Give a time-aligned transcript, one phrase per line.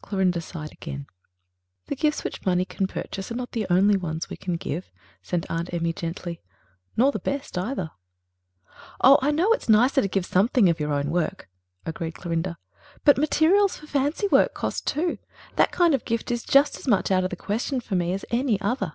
[0.00, 1.06] Clorinda sighed again.
[1.88, 4.88] "The gifts which money can purchase are not the only ones we can give,"
[5.20, 6.40] said Aunt Emmy gently,
[6.96, 7.90] "nor the best, either."
[9.02, 11.50] "Oh, I know it's nicer to give something of your own work,"
[11.84, 12.56] agreed Clorinda,
[13.04, 15.18] "but materials for fancy work cost too.
[15.56, 18.24] That kind of gift is just as much out of the question for me as
[18.30, 18.94] any other."